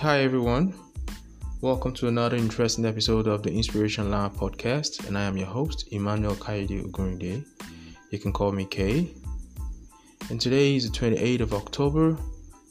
[0.00, 0.72] Hi, everyone.
[1.60, 5.92] Welcome to another interesting episode of the Inspiration Lab podcast, and I am your host,
[5.92, 7.44] Emmanuel Kaide Ogunrinde.
[8.08, 9.12] You can call me K.
[10.30, 12.16] And today is the 28th of October,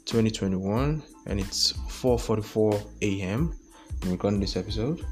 [0.05, 3.53] 2021, and it's 4:44 a.m.
[4.01, 5.05] I'm recording this episode.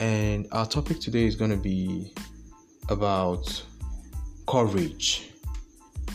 [0.00, 2.14] And our topic today is going to be
[2.88, 3.62] about
[4.46, 5.32] courage,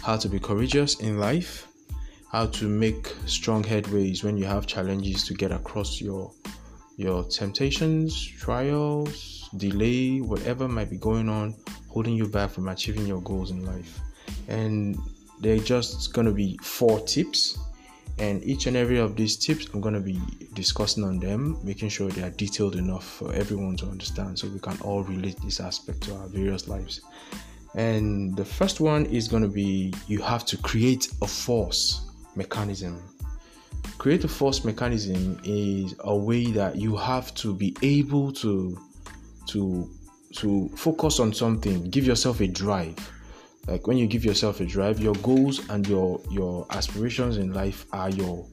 [0.01, 1.67] how to be courageous in life
[2.31, 6.31] how to make strong headways when you have challenges to get across your
[6.97, 11.55] your temptations, trials, delay, whatever might be going on,
[11.87, 13.99] holding you back from achieving your goals in life.
[14.47, 14.97] And
[15.39, 17.59] they're just gonna be four tips.
[18.17, 20.19] And each and every of these tips, I'm gonna be
[20.55, 24.59] discussing on them, making sure they are detailed enough for everyone to understand so we
[24.59, 27.01] can all relate this aspect to our various lives.
[27.75, 32.06] And the first one is gonna be you have to create a force
[32.37, 33.01] mechanism.
[33.97, 38.79] Creative force mechanism is a way that you have to be able to
[39.47, 39.89] to
[40.33, 42.95] to focus on something, give yourself a drive.
[43.67, 47.85] Like when you give yourself a drive, your goals and your your aspirations in life
[47.91, 48.45] are your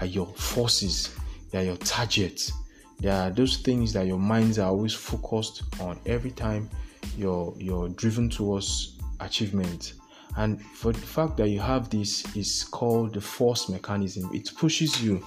[0.00, 1.16] are your forces,
[1.50, 2.52] they are your targets.
[3.00, 6.68] They are those things that your minds are always focused on every time
[7.16, 9.94] you're you're driven towards achievement.
[10.38, 14.30] And for the fact that you have this is called the force mechanism.
[14.32, 15.24] It pushes you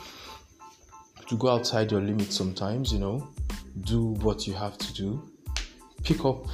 [1.27, 3.27] to go outside your limits sometimes, you know,
[3.81, 5.29] do what you have to do,
[6.05, 6.45] pick up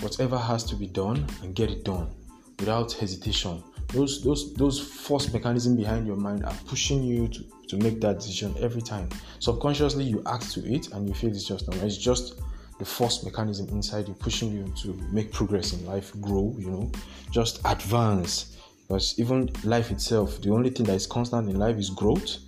[0.00, 2.10] whatever has to be done and get it done
[2.58, 3.62] without hesitation.
[3.88, 8.20] Those those those force mechanism behind your mind are pushing you to, to make that
[8.20, 9.10] decision every time.
[9.40, 11.86] Subconsciously you act to it and you feel it's just normal.
[11.86, 12.40] It's just
[12.78, 16.90] the force mechanism inside you pushing you to make progress in life, grow, you know,
[17.30, 18.56] just advance.
[18.86, 22.38] Because even life itself, the only thing that is constant in life is growth.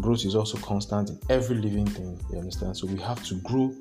[0.00, 2.76] Growth is also constant in every living thing, you understand?
[2.76, 3.74] So we have to grow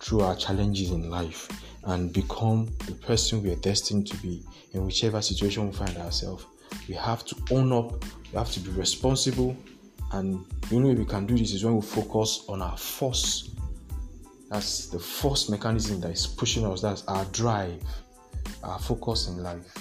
[0.00, 1.48] through our challenges in life
[1.84, 4.42] and become the person we are destined to be
[4.72, 6.46] in whichever situation we find ourselves.
[6.88, 9.56] We have to own up, we have to be responsible,
[10.12, 13.50] and the only way we can do this is when we focus on our force
[14.50, 16.82] that's the force mechanism that is pushing us.
[16.82, 17.80] That's our drive,
[18.64, 19.72] our focus in life.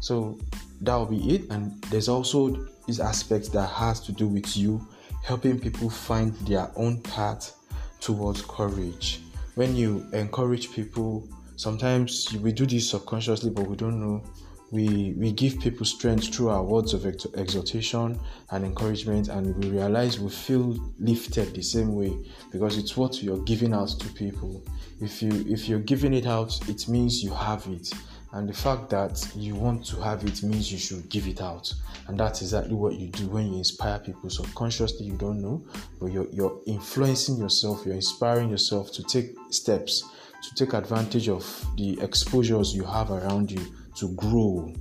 [0.00, 0.38] So
[0.82, 1.50] that will be it.
[1.50, 4.86] And there's also this aspect that has to do with you
[5.24, 7.56] helping people find their own path
[8.00, 9.22] towards courage.
[9.54, 14.22] When you encourage people, sometimes we do this subconsciously, but we don't know
[14.70, 18.18] we we give people strength through our words of exhortation
[18.50, 22.16] and encouragement and we realize we feel lifted the same way
[22.50, 24.64] because it's what you're giving out to people.
[25.00, 27.92] If you if you're giving it out it means you have it.
[28.32, 31.72] And the fact that you want to have it means you should give it out.
[32.08, 34.28] And that's exactly what you do when you inspire people.
[34.28, 35.64] Subconsciously you don't know
[36.00, 40.04] but you're, you're influencing yourself you're inspiring yourself to take steps
[40.42, 41.44] to take advantage of
[41.76, 43.60] the exposures you have around you
[43.96, 44.72] to grow.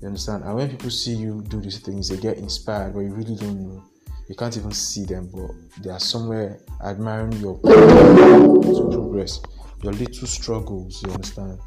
[0.00, 0.44] You understand?
[0.44, 3.60] And when people see you do these things, they get inspired, but you really don't
[3.60, 3.84] know.
[4.28, 5.50] You can't even see them, but
[5.82, 9.40] they are somewhere admiring your progress,
[9.82, 11.02] your little struggles.
[11.02, 11.58] You understand?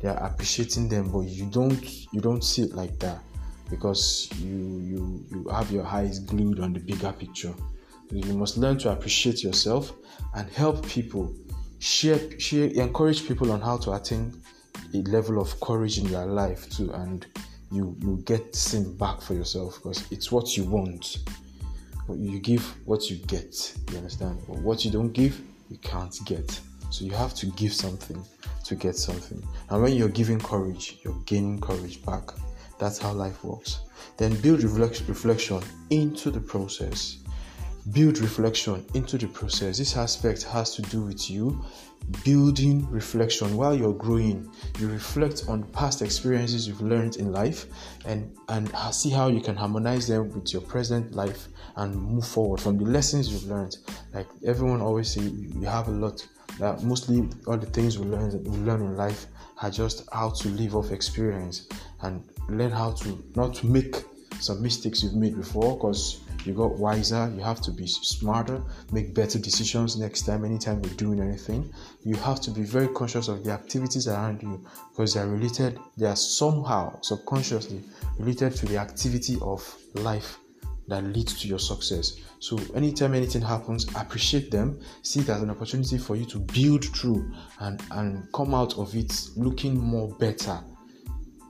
[0.00, 3.20] They are appreciating them, but you don't you don't see it like that
[3.68, 7.54] because you you you have your eyes glued on the bigger picture.
[8.10, 9.92] You must learn to appreciate yourself
[10.34, 11.34] and help people.
[11.80, 14.32] Share, share, encourage people on how to attain
[14.94, 17.26] a level of courage in your life too and
[17.70, 21.18] you you get seen back for yourself because it's what you want.
[22.08, 24.38] You give what you get you understand?
[24.46, 26.60] But what you don't give you can't get.
[26.90, 28.22] So you have to give something
[28.64, 29.42] to get something.
[29.70, 32.30] And when you're giving courage you're gaining courage back.
[32.78, 33.80] That's how life works.
[34.16, 37.23] Then build reflection into the process
[37.92, 39.78] build reflection into the process.
[39.78, 41.62] This aspect has to do with you
[42.24, 43.56] building reflection.
[43.56, 47.66] While you're growing you reflect on past experiences you've learned in life
[48.06, 52.60] and and see how you can harmonize them with your present life and move forward
[52.60, 53.76] from the lessons you've learned.
[54.12, 56.26] Like everyone always say you have a lot
[56.58, 59.26] that mostly all the things we learn we learn in life
[59.62, 61.68] are just how to live off experience
[62.02, 64.04] and learn how to not make
[64.40, 68.62] some mistakes you've made before because you got wiser you have to be smarter
[68.92, 71.72] make better decisions next time anytime you're doing anything.
[72.02, 75.78] You have to be very conscious of the activities around you because they are related
[75.96, 77.82] they are somehow subconsciously
[78.18, 79.62] related to the activity of
[79.94, 80.38] life
[80.86, 82.20] that leads to your success.
[82.40, 86.84] So anytime anything happens appreciate them see it as an opportunity for you to build
[86.84, 90.58] through and and come out of it looking more better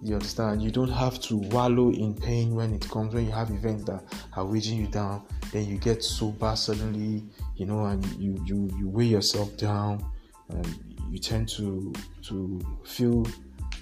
[0.04, 0.62] You understand?
[0.62, 4.04] You don't have to wallow in pain when it comes, when you have events that
[4.36, 7.24] are weighing you down, then you get sober suddenly,
[7.56, 10.04] you know, and you you, you weigh yourself down
[10.50, 10.66] and
[11.10, 11.90] you tend to
[12.24, 13.26] to feel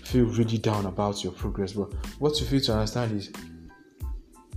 [0.05, 1.73] feel really down about your progress.
[1.73, 3.33] But what you feel to understand is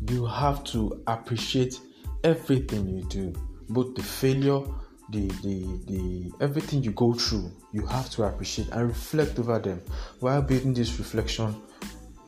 [0.08, 1.80] you have to appreciate
[2.24, 3.34] everything you do,
[3.70, 4.62] both the failure,
[5.10, 7.52] the the the everything you go through.
[7.72, 9.82] You have to appreciate and reflect over them.
[10.20, 11.56] While building this reflection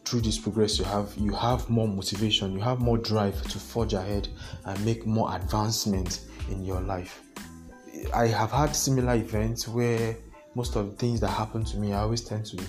[0.06, 3.94] through this progress you have, you have more motivation, you have more drive to forge
[3.94, 4.28] ahead
[4.66, 7.22] and make more advancement in your life.
[8.14, 10.16] I have had similar events where
[10.56, 12.64] most of the things that happen to me, I always tend to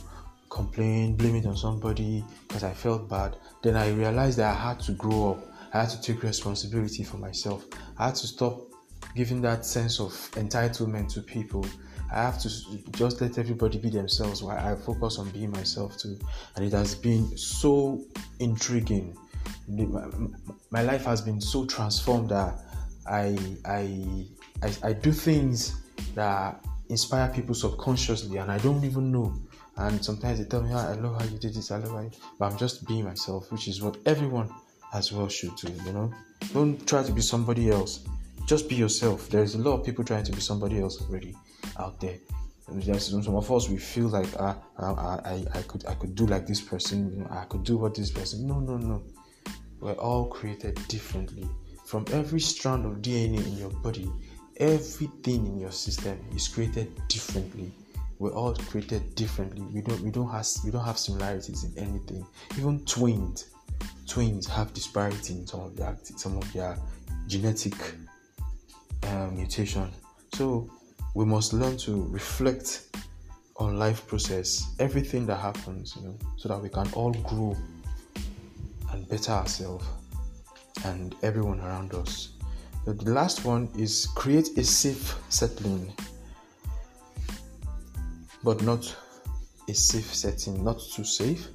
[0.49, 3.37] complain, blame it on somebody because I felt bad.
[3.63, 5.47] Then I realized that I had to grow up.
[5.73, 7.67] I had to take responsibility for myself.
[7.99, 8.63] I had to stop
[9.15, 11.67] giving that sense of entitlement to people.
[12.13, 12.49] I have to
[12.93, 16.19] just let everybody be themselves while I focus on being myself too.
[16.57, 18.03] And it has been so
[18.41, 19.17] intriguing.
[20.71, 22.59] My, life has been so transformed that
[23.07, 24.27] I, I,
[24.63, 25.83] I, I do things
[26.15, 29.35] that inspire people subconsciously and I don't even know
[29.79, 32.01] and sometimes they tell me, oh, I love how you did this, I love how
[32.01, 32.11] you...
[32.39, 34.53] But I'm just being myself, which is what everyone
[34.93, 36.13] as well should do, you know?
[36.53, 38.05] Don't try to be somebody else.
[38.49, 39.29] Just be yourself.
[39.29, 41.37] There's a lot of people trying to be somebody else already
[41.79, 42.17] out there.
[42.99, 46.47] Some of us we feel like ah, ah, I, I could I could do like
[46.47, 48.47] this person, I could do what this person.
[48.47, 49.03] No, no, no.
[49.81, 51.47] We're all created differently.
[51.85, 54.11] From every strand of DNA in your body,
[54.57, 57.71] everything in your system is created differently
[58.19, 59.63] we're all created differently.
[59.73, 62.27] We don't we don't have we don't have similarities in anything.
[62.57, 63.51] Even twins,
[64.07, 66.77] twins have disparity in some of their some of their
[67.29, 67.75] genetic
[69.09, 69.91] uh, mutation.
[70.35, 70.71] So
[71.15, 72.83] we must learn to reflect
[73.57, 77.57] on life process, everything that happens, you know, so that we can all grow
[78.93, 79.85] and better ourselves
[80.85, 82.31] and everyone around us.
[82.87, 85.93] the last one is create a safe settling
[88.43, 88.97] but not
[89.69, 91.49] a safe setting, not too safe.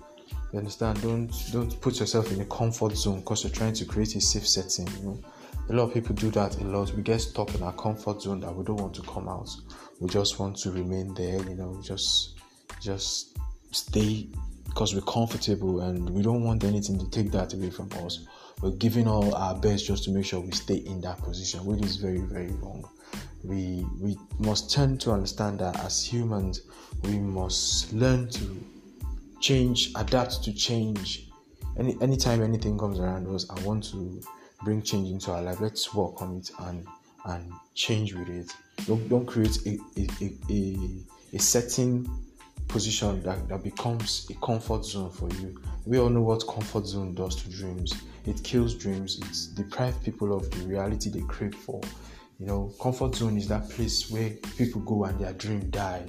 [0.52, 1.02] You understand?
[1.02, 4.48] Don't don't put yourself in a comfort zone because you're trying to create a safe
[4.48, 4.88] setting.
[4.98, 5.20] You know,
[5.70, 6.94] a lot of people do that a lot.
[6.94, 9.50] We get stuck in our comfort zone that we don't want to come out.
[10.00, 11.38] We just want to remain there.
[11.38, 12.40] You know, just
[12.82, 13.38] just
[13.72, 14.28] stay
[14.66, 18.26] because we're comfortable and we don't want anything to take that away from us.
[18.62, 21.84] We're giving all our best just to make sure we stay in that position, which
[21.84, 22.88] is very very wrong
[23.44, 26.62] we we must tend to understand that as humans
[27.04, 28.64] we must learn to
[29.40, 31.30] change adapt to change
[31.78, 34.22] any anytime anything comes around us i want to
[34.64, 36.86] bring change into our life let's work on it and
[37.26, 38.52] and change with it
[38.86, 40.90] don't, don't create a, a, a,
[41.34, 42.10] a certain
[42.68, 47.14] position that, that becomes a comfort zone for you we all know what comfort zone
[47.14, 47.94] does to dreams
[48.26, 51.82] it kills dreams it deprives people of the reality they crave for
[52.40, 56.04] you know, comfort zone is that place where people go and their dream die.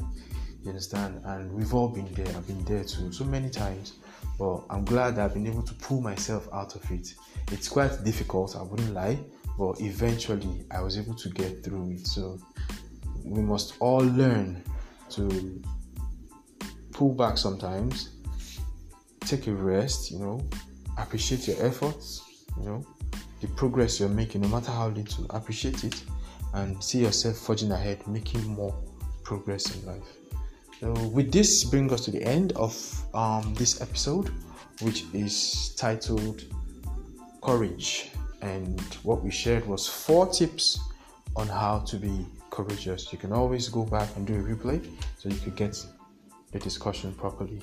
[0.62, 1.20] You understand?
[1.24, 2.26] And we've all been there.
[2.28, 3.92] I've been there too, so many times.
[4.38, 7.14] But I'm glad I've been able to pull myself out of it.
[7.52, 9.18] It's quite difficult, I wouldn't lie,
[9.58, 12.06] but eventually I was able to get through it.
[12.06, 12.38] So
[13.24, 14.62] we must all learn
[15.10, 15.62] to
[16.92, 18.10] pull back sometimes,
[19.20, 20.46] take a rest, you know,
[20.98, 22.86] appreciate your efforts, you know,
[23.40, 26.02] the progress you're making, no matter how little, appreciate it
[26.54, 28.74] and see yourself forging ahead, making more
[29.22, 30.23] progress in life.
[30.80, 32.74] So, with this, bring us to the end of
[33.14, 34.30] um, this episode,
[34.80, 36.44] which is titled
[37.42, 38.10] Courage.
[38.42, 40.78] And what we shared was four tips
[41.36, 43.12] on how to be courageous.
[43.12, 44.84] You can always go back and do a replay
[45.18, 45.84] so you could get
[46.52, 47.60] the discussion properly.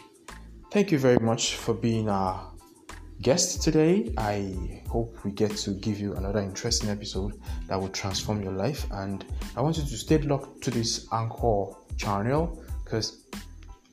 [0.71, 2.51] Thank you very much for being our
[3.21, 4.13] guest today.
[4.17, 8.85] I hope we get to give you another interesting episode that will transform your life.
[8.91, 9.23] And
[9.55, 11.65] I want you to stay locked to this Anchor
[11.97, 13.23] channel because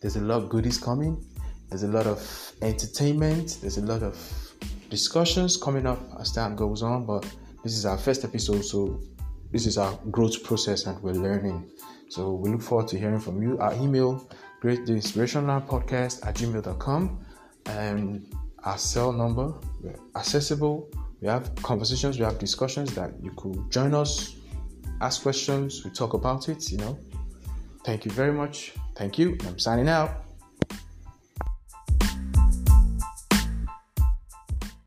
[0.01, 1.25] there's a lot of goodies coming.
[1.69, 3.59] There's a lot of entertainment.
[3.61, 4.17] There's a lot of
[4.91, 7.07] discussions coming up as time goes on.
[7.07, 7.25] But
[7.63, 9.01] this is our first episode, so
[9.53, 11.71] this is our growth process and we're learning.
[12.09, 13.57] So we look forward to hearing from you.
[13.61, 14.29] Our email,
[14.61, 17.25] great the inspirational podcast at gmail.com.
[17.67, 18.27] And
[18.65, 19.55] our cell number.
[19.81, 20.91] We're accessible.
[21.21, 24.37] We have conversations, we have discussions that you could join us,
[25.01, 26.99] ask questions, we talk about it, you know.
[27.85, 28.73] Thank you very much.
[28.99, 29.39] Thank you.
[29.47, 30.28] I'm signing out.